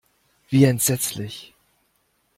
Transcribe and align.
Wie 0.49 0.63
entsetzlich! 0.63 1.53